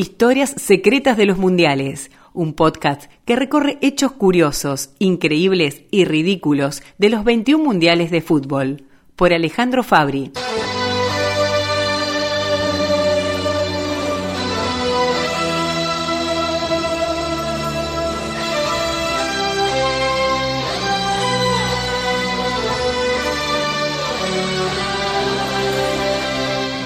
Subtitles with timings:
[0.00, 7.10] Historias secretas de los mundiales, un podcast que recorre hechos curiosos, increíbles y ridículos de
[7.10, 8.84] los 21 mundiales de fútbol,
[9.14, 10.32] por Alejandro Fabri.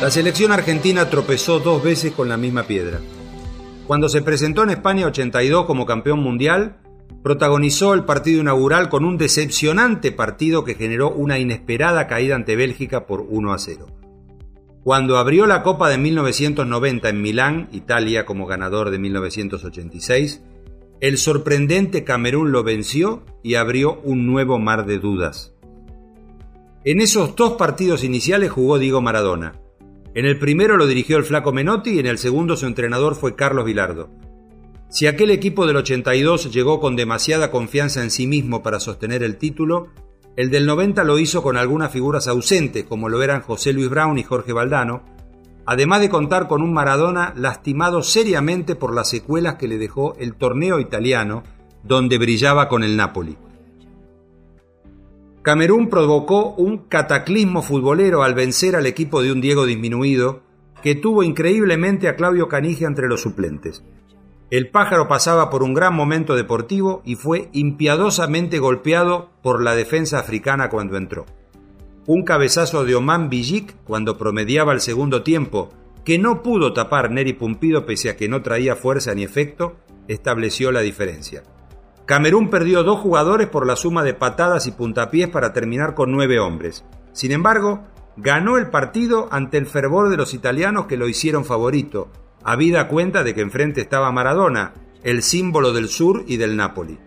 [0.05, 3.00] La selección argentina tropezó dos veces con la misma piedra.
[3.86, 6.76] Cuando se presentó en España 82 como campeón mundial,
[7.22, 13.07] protagonizó el partido inaugural con un decepcionante partido que generó una inesperada caída ante Bélgica
[13.07, 13.86] por 1 a 0.
[14.82, 20.43] Cuando abrió la Copa de 1990 en Milán, Italia como ganador de 1986,
[21.00, 25.54] el sorprendente Camerún lo venció y abrió un nuevo mar de dudas.
[26.84, 29.64] En esos dos partidos iniciales jugó Diego Maradona,
[30.14, 33.34] en el primero lo dirigió el flaco Menotti y en el segundo su entrenador fue
[33.34, 34.11] Carlos Vilardo.
[34.89, 39.39] Si aquel equipo del 82 llegó con demasiada confianza en sí mismo para sostener el
[39.39, 39.89] título,
[40.37, 44.17] el del 90 lo hizo con algunas figuras ausentes, como lo eran José Luis Brown
[44.19, 45.03] y Jorge Valdano,
[45.67, 50.34] además de contar con un Maradona lastimado seriamente por las secuelas que le dejó el
[50.34, 51.43] torneo italiano,
[51.83, 53.37] donde brillaba con el Napoli.
[55.45, 60.41] Camerún provocó un cataclismo futbolero al vencer al equipo de un Diego disminuido,
[60.83, 63.84] que tuvo increíblemente a Claudio Canigia entre los suplentes.
[64.50, 70.19] El pájaro pasaba por un gran momento deportivo y fue impiadosamente golpeado por la defensa
[70.19, 71.27] africana cuando entró.
[72.06, 75.69] Un cabezazo de Oman Bijik cuando promediaba el segundo tiempo,
[76.06, 79.77] que no pudo tapar Neri Pumpido pese a que no traía fuerza ni efecto,
[80.09, 81.42] estableció la diferencia.
[82.06, 86.38] Camerún perdió dos jugadores por la suma de patadas y puntapiés para terminar con nueve
[86.38, 86.84] hombres.
[87.12, 87.84] Sin embargo,
[88.16, 92.10] ganó el partido ante el fervor de los italianos que lo hicieron favorito,
[92.42, 96.98] habida cuenta de que enfrente estaba Maradona, el símbolo del sur y del Napoli.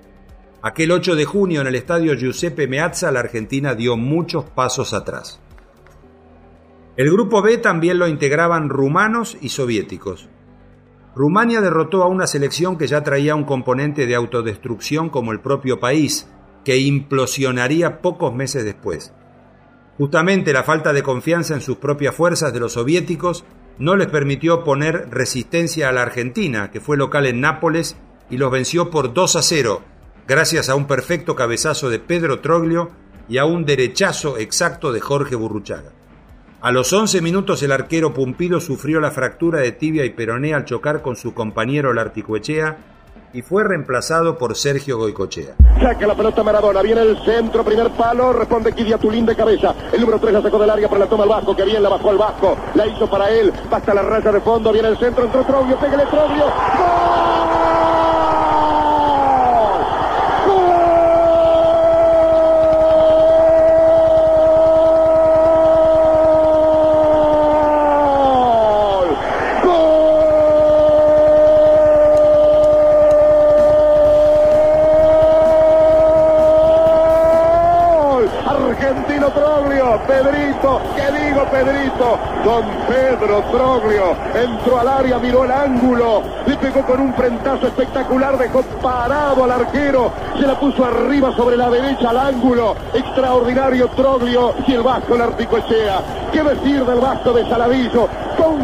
[0.63, 5.39] Aquel 8 de junio en el estadio Giuseppe Meazza la Argentina dio muchos pasos atrás.
[6.95, 10.27] El grupo B también lo integraban rumanos y soviéticos.
[11.17, 15.80] Rumania derrotó a una selección que ya traía un componente de autodestrucción como el propio
[15.80, 16.30] país,
[16.64, 19.16] que implosionaría pocos meses después.
[19.98, 23.45] Justamente la falta de confianza en sus propias fuerzas de los soviéticos
[23.80, 27.98] no les permitió poner resistencia a la Argentina, que fue local en Nápoles
[28.30, 29.82] y los venció por 2 a 0,
[30.28, 32.92] gracias a un perfecto cabezazo de Pedro Troglio
[33.28, 35.94] y a un derechazo exacto de Jorge Burruchaga.
[36.59, 40.65] A los 11 minutos el arquero Pumpido sufrió la fractura de tibia y peroné al
[40.65, 42.77] chocar con su compañero Larticuechea
[43.31, 45.53] y fue reemplazado por Sergio Goicochea.
[45.79, 49.75] Saca la pelota Maradona, viene el centro, primer palo, responde Tulín de cabeza.
[49.93, 51.89] El número 3 la sacó del área, pero la toma el Vasco, que bien la
[51.89, 52.57] bajó al Vasco.
[52.73, 56.05] La hizo para él, basta la raya de fondo, viene el centro, entró Trogio, pégale
[56.07, 56.45] Trogio.
[56.45, 56.96] ¡Gol!
[80.08, 82.17] Pedrito, ¿qué digo Pedrito?
[82.45, 88.37] Don Pedro Troglio entró al área, miró el ángulo, le pegó con un frentazo espectacular,
[88.37, 94.54] dejó parado al arquero, se la puso arriba sobre la derecha al ángulo, extraordinario Troglio
[94.66, 96.02] y el Vasco Larticochea.
[96.32, 98.08] ¿Qué decir del Vasco de Saladillo?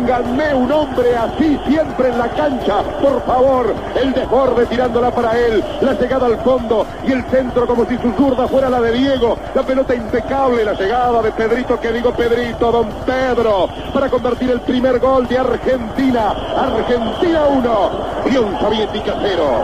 [0.04, 3.74] Pónganme un hombre así siempre en la cancha, por favor.
[3.96, 8.12] El desborde tirándola para él, la llegada al fondo y el centro como si su
[8.12, 9.38] zurda fuera la de Diego.
[9.56, 14.60] La pelota impecable, la llegada de Pedrito, que digo Pedrito, don Pedro, para convertir el
[14.60, 16.32] primer gol de Argentina.
[16.58, 17.92] Argentina 1,
[18.26, 19.64] Unión Soviética 0.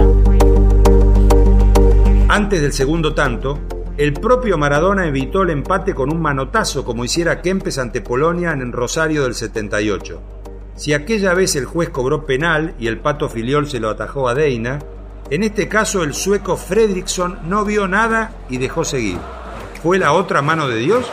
[2.30, 3.60] Antes del segundo tanto,
[4.00, 8.72] el propio Maradona evitó el empate con un manotazo como hiciera Kempes ante Polonia en
[8.72, 10.22] Rosario del 78.
[10.78, 14.36] Si aquella vez el juez cobró penal y el pato filiol se lo atajó a
[14.36, 14.80] Deina,
[15.30, 19.18] en este caso el sueco Fredriksson no vio nada y dejó seguir.
[19.84, 21.06] ¿Fue la otra mano de Dios?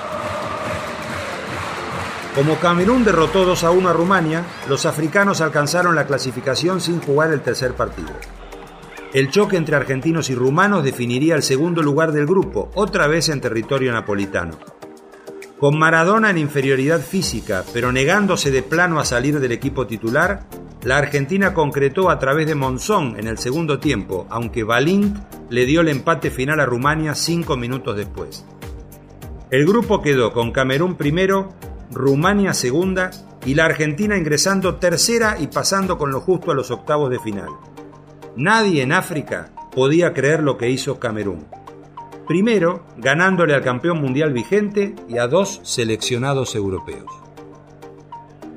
[2.36, 7.32] Como Camerún derrotó 2 a 1 a Rumania, los africanos alcanzaron la clasificación sin jugar
[7.32, 8.12] el tercer partido.
[9.14, 13.40] El choque entre argentinos y rumanos definiría el segundo lugar del grupo, otra vez en
[13.40, 14.58] territorio napolitano.
[15.58, 20.44] Con Maradona en inferioridad física, pero negándose de plano a salir del equipo titular,
[20.82, 25.16] la Argentina concretó a través de Monzón en el segundo tiempo, aunque Balint
[25.48, 28.44] le dio el empate final a Rumania cinco minutos después.
[29.50, 31.54] El grupo quedó con Camerún primero,
[31.90, 33.10] Rumania segunda
[33.46, 37.48] y la Argentina ingresando tercera y pasando con lo justo a los octavos de final.
[38.36, 41.46] Nadie en África podía creer lo que hizo Camerún.
[42.28, 47.10] Primero, ganándole al campeón mundial vigente y a dos seleccionados europeos.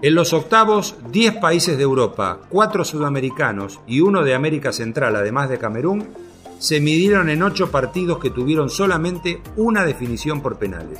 [0.01, 5.49] En los octavos, 10 países de Europa, 4 sudamericanos y uno de América Central, además
[5.49, 6.09] de Camerún,
[6.57, 10.99] se midieron en 8 partidos que tuvieron solamente una definición por penales.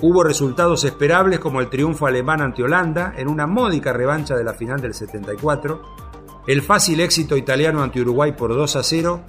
[0.00, 4.54] Hubo resultados esperables como el triunfo alemán ante Holanda en una módica revancha de la
[4.54, 6.01] final del 74,
[6.46, 9.20] el fácil éxito italiano ante Uruguay por 2 a 0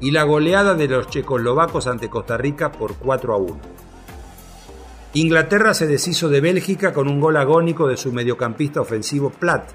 [0.00, 3.60] y la goleada de los checoslovacos ante Costa Rica por 4 a 1.
[5.14, 9.70] Inglaterra se deshizo de Bélgica con un gol agónico de su mediocampista ofensivo Platt,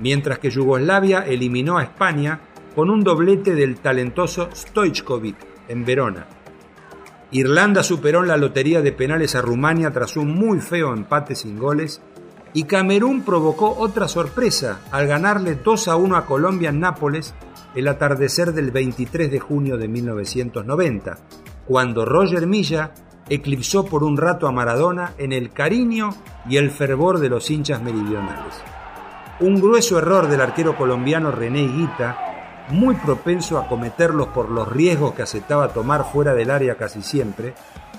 [0.00, 2.40] mientras que Yugoslavia eliminó a España
[2.74, 5.36] con un doblete del talentoso Stojkovic
[5.68, 6.26] en Verona.
[7.30, 11.58] Irlanda superó en la lotería de penales a Rumania tras un muy feo empate sin
[11.58, 12.02] goles
[12.52, 17.34] y Camerún provocó otra sorpresa al ganarle 2 a 1 a Colombia en Nápoles
[17.74, 21.18] el atardecer del 23 de junio de 1990,
[21.66, 22.92] cuando Roger Milla
[23.28, 26.10] eclipsó por un rato a Maradona en el cariño
[26.48, 28.54] y el fervor de los hinchas meridionales.
[29.38, 35.14] Un grueso error del arquero colombiano René Higuita, muy propenso a cometerlos por los riesgos
[35.14, 37.54] que aceptaba tomar fuera del área casi siempre,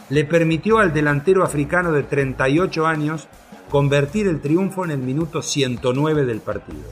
[0.10, 3.30] le permitió al delantero africano de 38 años
[3.72, 6.92] convertir el triunfo en el minuto 109 del partido.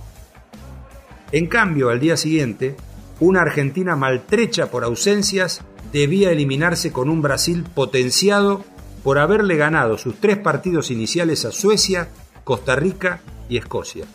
[1.33, 2.77] En cambio, al día siguiente,
[3.19, 5.61] una Argentina maltrecha por ausencias
[5.91, 8.63] debía eliminarse con un Brasil potenciado
[9.03, 12.07] por haberle ganado sus tres partidos iniciales a Suecia,
[12.45, 14.05] Costa Rica y Escocia.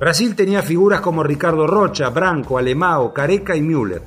[0.00, 4.02] Brasil tenía figuras como Ricardo Rocha, Branco, Alemao, Careca y Müller.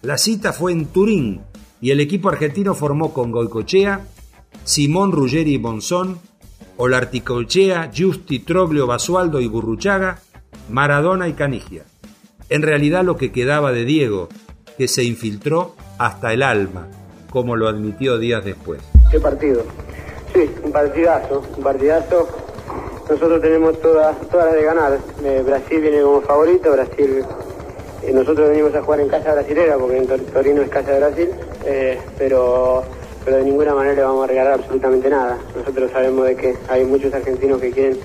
[0.00, 1.42] La cita fue en Turín
[1.82, 4.06] y el equipo argentino formó con Goicochea,
[4.64, 6.29] Simón Ruggeri y Monzón,
[6.82, 10.20] Olarticochea, Justi, Troglio, Basualdo y Burruchaga,
[10.70, 11.82] Maradona y Canigia.
[12.48, 14.30] En realidad lo que quedaba de Diego,
[14.78, 16.88] que se infiltró hasta el alma,
[17.28, 18.80] como lo admitió días después.
[19.10, 19.62] ¿Qué partido?
[20.32, 22.28] Sí, un partidazo, un partidazo.
[23.10, 24.98] Nosotros tenemos todas todas las de ganar.
[25.22, 27.22] Eh, Brasil viene como favorito, Brasil
[28.02, 31.28] eh, nosotros venimos a jugar en casa brasilera porque en Torino es casa de Brasil,
[31.66, 32.84] eh, pero,
[33.30, 35.38] pero de ninguna manera le vamos a regalar absolutamente nada.
[35.54, 37.96] Nosotros sabemos de que hay muchos argentinos que quieren,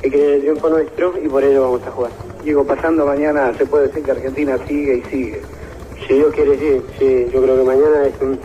[0.00, 2.12] que quieren el triunfo nuestro y por ello vamos a jugar.
[2.42, 5.42] Digo, pasando mañana se puede decir que Argentina sigue y sigue.
[6.08, 7.26] Si Dios quiere, sí, sí.
[7.30, 8.38] Yo creo que mañana es un,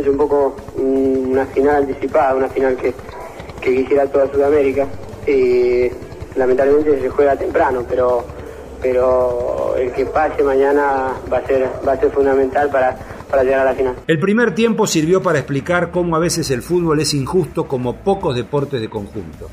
[0.00, 2.94] es un poco una final anticipada, una final que,
[3.60, 4.86] que quisiera toda Sudamérica.
[5.26, 5.90] Y
[6.34, 8.24] lamentablemente se juega temprano, pero
[8.80, 12.96] pero el que pase mañana va a ser, va a ser fundamental para,
[14.06, 18.36] El primer tiempo sirvió para explicar cómo a veces el fútbol es injusto como pocos
[18.36, 19.48] deportes de conjunto.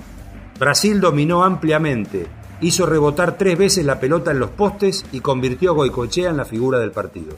[0.60, 2.28] Brasil dominó ampliamente,
[2.62, 6.46] hizo rebotar tres veces la pelota en los postes y convirtió a Goicochea en la
[6.46, 7.36] figura del partido.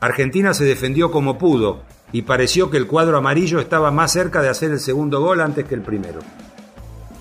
[0.00, 1.82] Argentina se defendió como pudo
[2.12, 5.64] y pareció que el cuadro amarillo estaba más cerca de hacer el segundo gol antes
[5.64, 6.20] que el primero.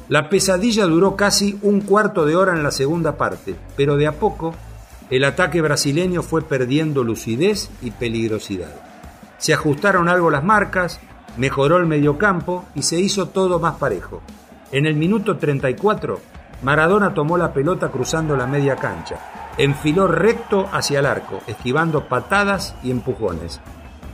[0.09, 4.13] La pesadilla duró casi un cuarto de hora en la segunda parte, pero de a
[4.13, 4.55] poco
[5.09, 8.75] el ataque brasileño fue perdiendo lucidez y peligrosidad.
[9.37, 10.99] Se ajustaron algo las marcas,
[11.37, 14.21] mejoró el mediocampo y se hizo todo más parejo.
[14.71, 16.19] En el minuto 34
[16.63, 19.17] Maradona tomó la pelota cruzando la media cancha,
[19.57, 23.61] enfiló recto hacia el arco, esquivando patadas y empujones.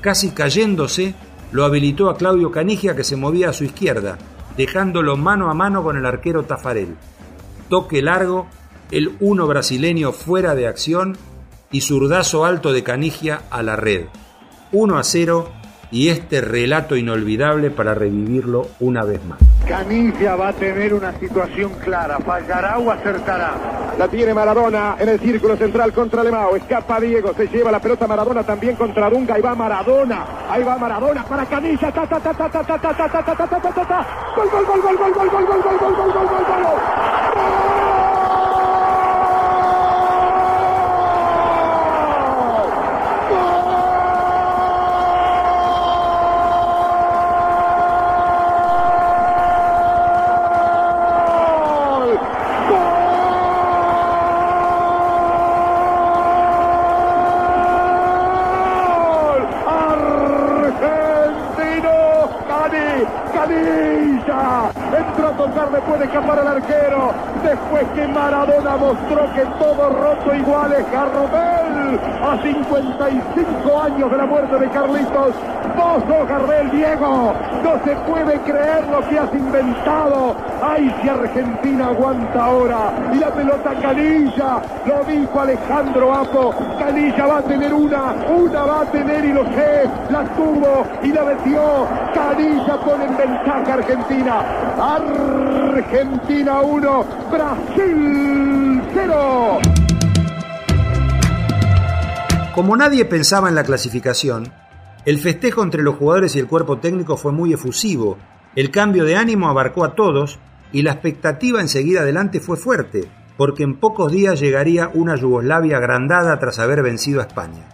[0.01, 1.15] Casi cayéndose,
[1.53, 4.17] lo habilitó a Claudio Canigia que se movía a su izquierda,
[4.57, 6.97] dejándolo mano a mano con el arquero Tafarel.
[7.69, 8.47] Toque largo,
[8.93, 11.17] el uno brasileño fuera de acción
[11.71, 14.05] y zurdazo alto de Canigia a la red.
[14.71, 15.49] 1 a 0
[15.89, 19.39] y este relato inolvidable para revivirlo una vez más.
[19.67, 23.93] Canigia va a tener una situación clara, fallará o acertará.
[23.97, 28.07] La tiene Maradona en el círculo central contra Lemao, escapa Diego, se lleva la pelota
[28.07, 32.33] Maradona también contra Dunga, ahí va Maradona, ahí va Maradona para Canilla, ta ta ta
[32.33, 34.97] ta ta ta ta ta ta ta ta ta ta ta gol gol gol gol
[34.97, 37.22] gol gol gol gol gol gol gol gol gol
[74.83, 75.33] Carlitos,
[75.77, 77.33] Vos sos Gardel, Diego.
[77.63, 80.35] No se puede creer lo que has inventado.
[80.61, 82.91] Ay, si Argentina aguanta ahora.
[83.13, 84.61] Y la pelota Canilla.
[84.85, 86.53] Lo dijo Alejandro Apo.
[86.77, 88.13] Canilla va a tener una.
[88.29, 89.89] Una va a tener y lo sé.
[90.09, 91.87] La tuvo y la metió.
[92.13, 94.41] Canilla pone en ventaja Argentina.
[95.77, 97.05] Argentina 1.
[97.31, 99.59] Brasil 0.
[102.53, 104.51] Como nadie pensaba en la clasificación,
[105.05, 108.17] el festejo entre los jugadores y el cuerpo técnico fue muy efusivo,
[108.55, 110.39] el cambio de ánimo abarcó a todos
[110.71, 115.77] y la expectativa en seguir adelante fue fuerte, porque en pocos días llegaría una Yugoslavia
[115.77, 117.67] agrandada tras haber vencido a España.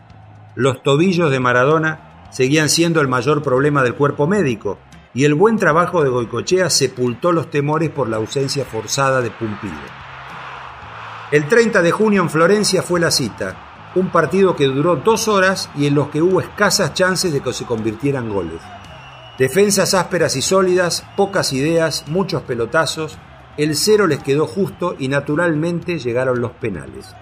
[0.55, 4.79] Los tobillos de Maradona seguían siendo el mayor problema del cuerpo médico,
[5.13, 9.73] y el buen trabajo de Goicochea sepultó los temores por la ausencia forzada de Pumpido.
[11.31, 13.68] El 30 de junio en Florencia fue la cita,
[13.99, 17.53] un partido que duró dos horas y en los que hubo escasas chances de que
[17.53, 18.61] se convirtieran goles.
[19.37, 23.17] Defensas ásperas y sólidas, pocas ideas, muchos pelotazos,
[23.57, 27.13] el cero les quedó justo y naturalmente llegaron los penales.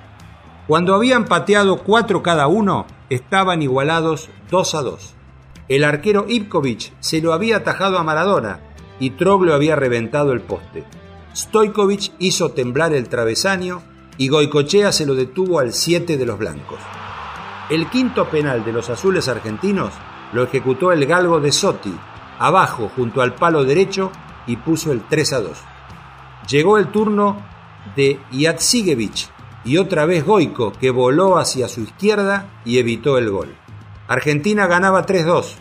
[0.67, 5.15] Cuando habían pateado cuatro cada uno, estaban igualados dos a dos.
[5.67, 8.59] El arquero Ivkovic se lo había atajado a Maradona
[8.99, 10.85] y Troglio había reventado el poste.
[11.35, 13.81] Stojkovic hizo temblar el travesaño
[14.17, 16.79] y Goicochea se lo detuvo al 7 de los blancos.
[17.69, 19.93] El quinto penal de los azules argentinos
[20.33, 21.93] lo ejecutó el galgo de Sotti,
[22.39, 24.11] abajo junto al palo derecho
[24.45, 25.57] y puso el 3 a 2.
[26.49, 27.43] Llegó el turno
[27.95, 29.29] de Yatsigevic
[29.65, 33.55] y otra vez Goico que voló hacia su izquierda y evitó el gol.
[34.07, 35.55] Argentina ganaba 3-2,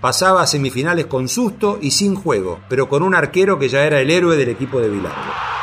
[0.00, 4.00] pasaba a semifinales con susto y sin juego, pero con un arquero que ya era
[4.00, 5.59] el héroe del equipo de Bilardo.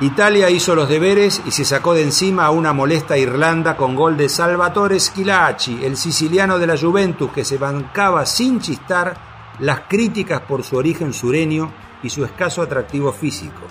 [0.00, 4.16] Italia hizo los deberes y se sacó de encima a una molesta Irlanda con gol
[4.16, 9.14] de Salvatore Schilacci, el siciliano de la Juventus que se bancaba sin chistar
[9.60, 11.72] las críticas por su origen sureño
[12.02, 13.62] y su escaso atractivo físico.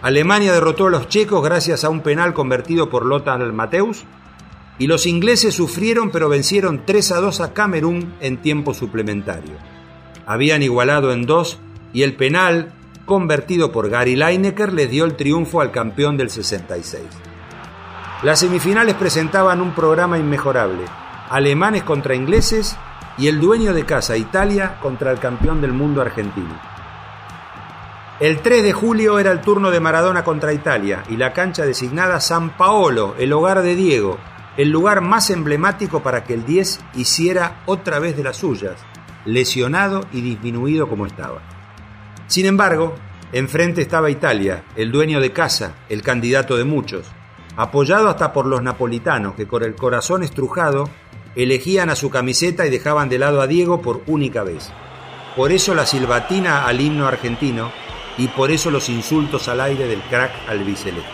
[0.00, 4.04] Alemania derrotó a los checos gracias a un penal convertido por Lothar Mateus
[4.78, 9.54] y los ingleses sufrieron pero vencieron 3 a 2 a Camerún en tiempo suplementario.
[10.24, 11.58] Habían igualado en dos
[11.92, 12.72] y el penal
[13.12, 17.02] convertido por Gary Lineker, les dio el triunfo al campeón del 66.
[18.22, 20.82] Las semifinales presentaban un programa inmejorable,
[21.28, 22.74] alemanes contra ingleses
[23.18, 26.58] y el dueño de casa, Italia, contra el campeón del mundo argentino.
[28.18, 32.18] El 3 de julio era el turno de Maradona contra Italia y la cancha designada
[32.18, 34.16] San Paolo, el hogar de Diego,
[34.56, 38.76] el lugar más emblemático para que el 10 hiciera otra vez de las suyas,
[39.26, 41.51] lesionado y disminuido como estaba.
[42.32, 42.94] Sin embargo,
[43.34, 47.06] enfrente estaba Italia, el dueño de casa, el candidato de muchos,
[47.58, 50.88] apoyado hasta por los napolitanos que con el corazón estrujado
[51.36, 54.70] elegían a su camiseta y dejaban de lado a Diego por única vez.
[55.36, 57.70] Por eso la silbatina al himno argentino
[58.16, 61.10] y por eso los insultos al aire del crack albiceleste.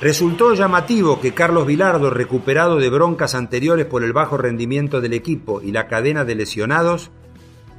[0.00, 5.60] Resultó llamativo que Carlos Vilardo, recuperado de broncas anteriores por el bajo rendimiento del equipo
[5.60, 7.10] y la cadena de lesionados,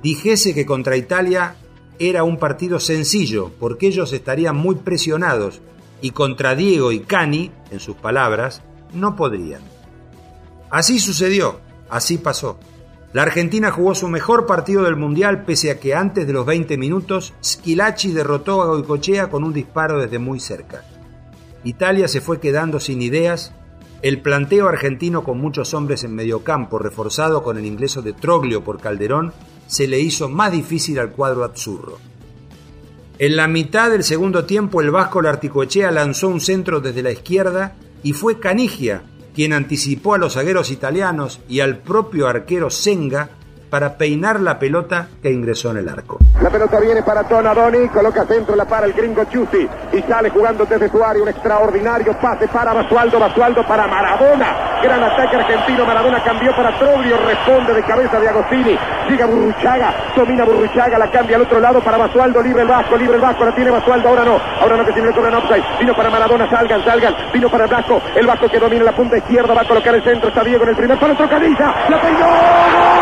[0.04, 1.56] dijese que contra Italia
[2.00, 5.62] era un partido sencillo porque ellos estarían muy presionados
[6.02, 8.62] y contra Diego y Cani, en sus palabras,
[8.94, 9.62] no podrían.
[10.70, 12.60] Así sucedió, así pasó.
[13.14, 16.78] La Argentina jugó su mejor partido del Mundial pese a que antes de los 20
[16.78, 20.84] minutos Schilacci derrotó a Goicochea con un disparo desde muy cerca.
[21.64, 23.54] Italia se fue quedando sin ideas,
[24.02, 28.80] el planteo argentino con muchos hombres en mediocampo reforzado con el ingreso de Troglio por
[28.80, 29.34] Calderón
[29.68, 31.98] se le hizo más difícil al cuadro azzurro.
[33.20, 37.76] En la mitad del segundo tiempo el vasco Larticoechea lanzó un centro desde la izquierda
[38.04, 43.30] y fue Canigia quien anticipó a los zagueros italianos y al propio arquero Senga
[43.70, 46.18] para peinar la pelota que ingresó en el arco.
[46.42, 50.66] La pelota viene para Tonadoni, coloca centro, la para el gringo Chusi y sale jugando
[50.66, 54.67] desde su área un extraordinario pase para Basualdo, Basualdo para Maradona.
[54.82, 58.78] Gran ataque argentino, Maradona cambió para Troglio, responde de cabeza de Agostini.
[59.10, 63.16] Llega Burruchaga, domina Burruchaga, la cambia al otro lado para Basualdo, libre el Vasco, libre
[63.16, 65.64] el Vasco, la tiene Basualdo, ahora no, ahora no que tiene el cobran offside.
[65.80, 69.18] Vino para Maradona, salgan, salgan, vino para el Vasco, el Vasco que domina la punta
[69.18, 72.28] izquierda, va a colocar el centro, está Diego en el primer palo, trocadilla, la peinó.
[72.28, 72.97] 22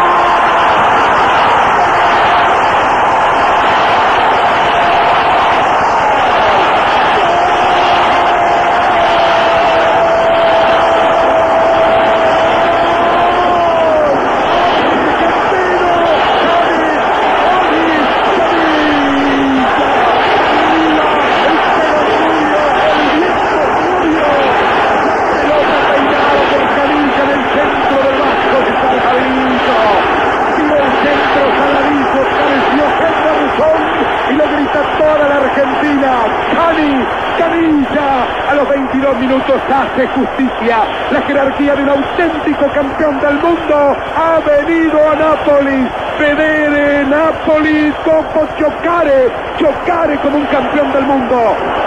[39.96, 40.84] hace justicia.
[41.12, 45.92] La jerarquía de un auténtico campeón del mundo ha venido a Nápoles.
[46.20, 51.36] Vedere Nápoles, Coco Chocare, Chocare como un campeón del mundo.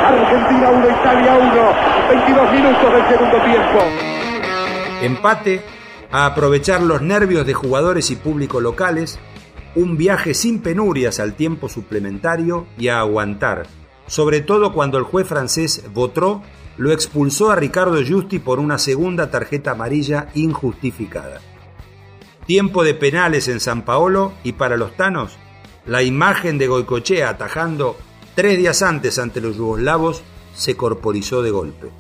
[0.07, 3.79] Argentina 1, Italia 1, 22 minutos del segundo tiempo.
[5.03, 5.62] Empate,
[6.11, 9.19] a aprovechar los nervios de jugadores y público locales,
[9.75, 13.67] un viaje sin penurias al tiempo suplementario y a aguantar,
[14.07, 16.43] sobre todo cuando el juez francés Botró
[16.78, 21.40] lo expulsó a Ricardo Justi por una segunda tarjeta amarilla injustificada.
[22.47, 25.37] Tiempo de penales en San Paolo y para los tanos,
[25.85, 27.97] la imagen de Goicochea atajando
[28.35, 30.23] tres días antes ante los yugoslavos
[30.54, 31.90] se corporizó de golpe.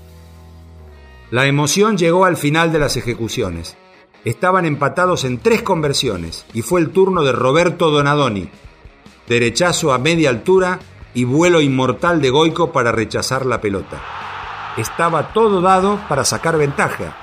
[1.30, 3.76] La emoción llegó al final de las ejecuciones
[4.24, 8.48] estaban empatados en tres conversiones y fue el turno de Roberto Donadoni.
[9.26, 10.80] Derechazo a media altura
[11.14, 14.27] y vuelo inmortal de Goico para rechazar la pelota.
[14.76, 17.16] Estaba todo dado para sacar ventaja.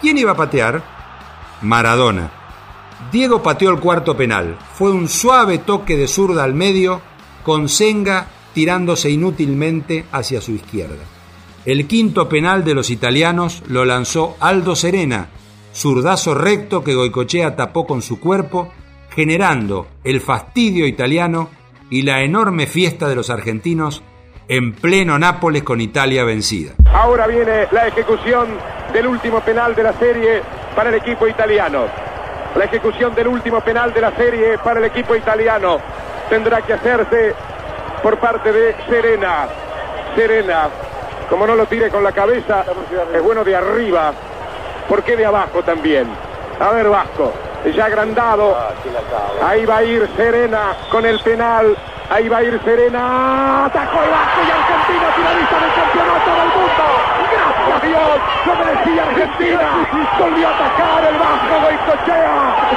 [0.00, 0.82] ¿Quién iba a patear?
[1.62, 2.30] Maradona.
[3.10, 4.56] Diego pateó el cuarto penal.
[4.74, 7.00] Fue un suave toque de zurda al medio,
[7.42, 11.02] con Senga tirándose inútilmente hacia su izquierda.
[11.64, 15.28] El quinto penal de los italianos lo lanzó Aldo Serena,
[15.74, 18.72] zurdazo recto que Goicochea tapó con su cuerpo,
[19.10, 21.50] generando el fastidio italiano
[21.90, 24.02] y la enorme fiesta de los argentinos
[24.48, 26.72] en pleno Nápoles con Italia vencida.
[26.92, 28.48] Ahora viene la ejecución
[28.92, 30.42] del último penal de la serie
[30.76, 31.86] para el equipo italiano.
[32.56, 35.78] La ejecución del último penal de la serie para el equipo italiano
[36.28, 37.34] tendrá que hacerse
[38.02, 39.46] por parte de Serena.
[40.14, 40.68] Serena,
[41.30, 42.64] como no lo tire con la cabeza,
[43.14, 44.12] es bueno de arriba
[44.88, 46.06] ¿Por qué de abajo también?
[46.60, 47.32] A ver, Vasco,
[47.74, 48.56] ya agrandado.
[49.42, 51.76] Ahí va a ir Serena con el penal.
[52.12, 53.64] Ahí va a ir Serena.
[53.64, 56.84] Atacó el Vasco y Argentina finalista del campeonato del mundo.
[57.32, 58.16] Gracias Dios.
[58.44, 59.68] Lo merecía Argentina.
[60.20, 62.36] Volvió a atacar el Vasco Goicochea.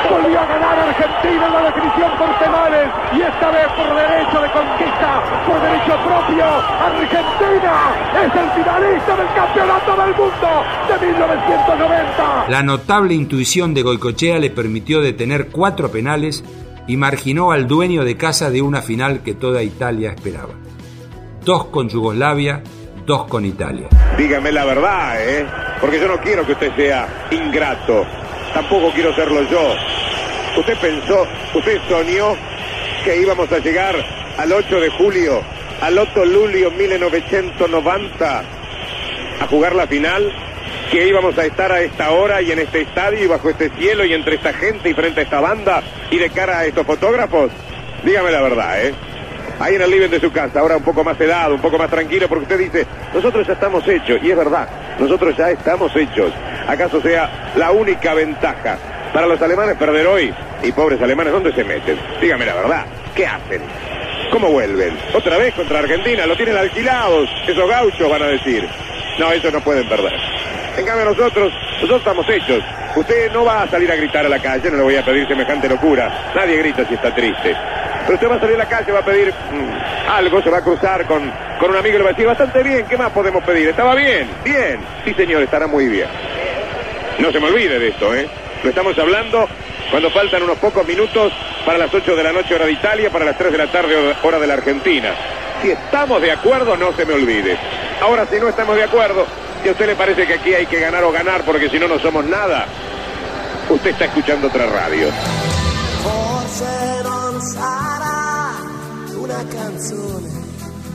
[0.10, 2.88] Volvió a ganar Argentina en la definición por penales.
[3.12, 5.10] Y esta vez por derecho de conquista.
[5.46, 6.46] Por derecho propio.
[6.80, 7.76] Argentina
[8.24, 10.50] es el finalista del campeonato del mundo
[10.88, 12.46] de 1990.
[12.48, 16.42] La notable intuición de Goicochea le permitió detener cuatro penales
[16.88, 20.54] y marginó al dueño de casa de una final que toda Italia esperaba.
[21.44, 22.64] Dos con Yugoslavia,
[23.06, 23.88] dos con Italia.
[24.18, 25.46] Dígame la verdad, ¿eh?
[25.80, 28.06] Porque yo no quiero que usted sea ingrato.
[28.54, 29.74] Tampoco quiero serlo yo.
[30.58, 32.36] Usted pensó, usted soñó
[33.04, 33.96] que íbamos a llegar
[34.38, 35.42] al 8 de julio,
[35.82, 38.44] al 8 Lulio 1990,
[39.42, 40.32] a jugar la final
[40.92, 44.06] que íbamos a estar a esta hora y en este estadio y bajo este cielo
[44.06, 47.52] y entre esta gente y frente a esta banda y de cara a estos fotógrafos?
[48.04, 48.94] Dígame la verdad, ¿eh?
[49.60, 51.90] Ahí en el living de su casa, ahora un poco más helado, un poco más
[51.90, 54.68] tranquilo, porque usted dice, nosotros ya estamos hechos, y es verdad,
[55.00, 56.34] nosotros ya estamos hechos.
[56.68, 58.78] ¿Acaso sea la única ventaja
[59.14, 60.34] para los alemanes perder hoy?
[60.62, 61.98] Y pobres alemanes, ¿dónde se meten?
[62.20, 63.62] Dígame la verdad, ¿qué hacen?
[64.32, 64.98] ¿Cómo vuelven?
[65.14, 66.26] ¿Otra vez contra Argentina?
[66.26, 67.30] ¿Lo tienen alquilados?
[67.48, 68.68] Esos gauchos van a decir.
[69.18, 70.35] No, ellos no pueden perder.
[70.78, 72.64] En cambio nosotros, nosotros estamos hechos.
[72.96, 75.28] Usted no va a salir a gritar a la calle, no le voy a pedir
[75.28, 76.32] semejante locura.
[76.36, 77.56] Nadie grita si está triste.
[78.04, 80.58] Pero usted va a salir a la calle, va a pedir mm, algo, se va
[80.58, 83.12] a cruzar con, con un amigo y le va a decir, bastante bien, ¿qué más
[83.12, 83.70] podemos pedir?
[83.70, 84.30] ¿Estaba bien?
[84.44, 84.80] Bien.
[85.04, 86.08] Sí, señor, estará muy bien.
[87.20, 88.28] No se me olvide de esto, ¿eh?
[88.64, 89.48] Lo estamos hablando
[89.90, 91.32] cuando faltan unos pocos minutos
[91.66, 93.96] para las 8 de la noche hora de Italia, para las 3 de la tarde
[94.22, 95.14] hora de la Argentina.
[95.62, 97.58] Si estamos de acuerdo, no se me olvide.
[98.02, 99.26] Ahora, si no estamos de acuerdo,
[99.66, 101.88] si a usted le parece que aquí hay que ganar o ganar porque si no,
[101.88, 102.68] no somos nada,
[103.68, 105.08] usted está escuchando otra radio.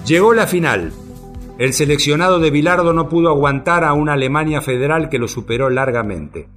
[0.06, 0.92] Llegó la final.
[1.58, 6.48] El seleccionado de Bilardo no pudo aguantar a una Alemania federal que lo superó largamente.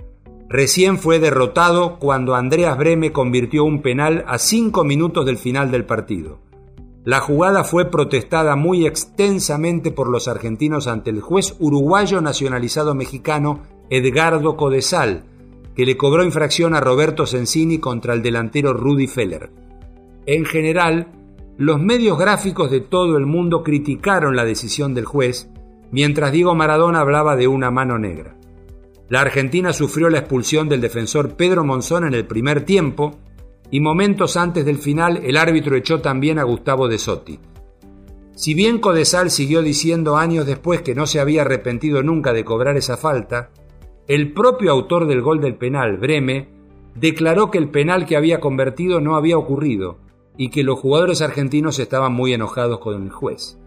[0.47, 5.86] Recién fue derrotado cuando Andreas Breme convirtió un penal a cinco minutos del final del
[5.86, 6.38] partido.
[7.06, 13.62] La jugada fue protestada muy extensamente por los argentinos ante el juez uruguayo nacionalizado mexicano
[13.89, 15.26] Edgardo Codesal,
[15.76, 19.52] que le cobró infracción a Roberto Sensini contra el delantero Rudy Feller.
[20.26, 21.08] En general,
[21.58, 25.50] los medios gráficos de todo el mundo criticaron la decisión del juez,
[25.92, 28.38] mientras Diego Maradona hablaba de una mano negra.
[29.10, 33.20] La Argentina sufrió la expulsión del defensor Pedro Monzón en el primer tiempo,
[33.74, 37.40] y momentos antes del final el árbitro echó también a Gustavo de Sotti.
[38.36, 42.78] Si bien Codesal siguió diciendo años después que no se había arrepentido nunca de cobrar
[42.78, 43.50] esa falta,
[44.08, 46.50] el propio autor del gol del penal, Breme,
[46.94, 49.98] declaró que el penal que había convertido no había ocurrido
[50.38, 53.58] y que los jugadores argentinos estaban muy enojados con el juez.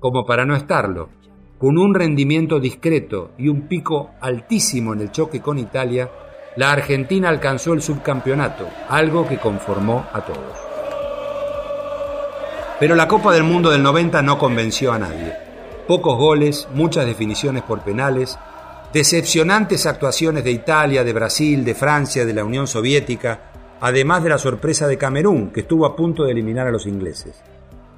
[0.00, 1.10] Como para no estarlo,
[1.58, 6.10] con un rendimiento discreto y un pico altísimo en el choque con Italia,
[6.56, 10.56] la Argentina alcanzó el subcampeonato, algo que conformó a todos.
[12.78, 15.32] Pero la Copa del Mundo del 90 no convenció a nadie.
[15.88, 18.38] Pocos goles, muchas definiciones por penales,
[18.92, 24.38] decepcionantes actuaciones de Italia, de Brasil, de Francia, de la Unión Soviética, además de la
[24.38, 27.42] sorpresa de Camerún, que estuvo a punto de eliminar a los ingleses.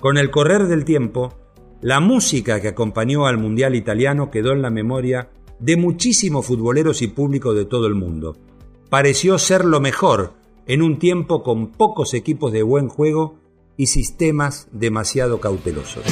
[0.01, 1.35] Con el correr del tiempo,
[1.83, 7.09] la música que acompañó al Mundial italiano quedó en la memoria de muchísimos futboleros y
[7.09, 8.37] público de todo el mundo.
[8.89, 10.35] Pareció ser lo mejor
[10.67, 13.35] en un tiempo con pocos equipos de buen juego
[13.77, 16.05] y sistemas demasiado cautelosos.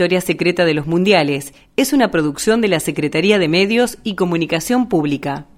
[0.00, 4.88] Historia Secreta de los Mundiales es una producción de la Secretaría de Medios y Comunicación
[4.88, 5.50] Pública.